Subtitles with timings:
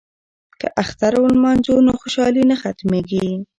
[0.59, 3.25] که اختر ولمانځو نو خوشحالي نه ختمیږي.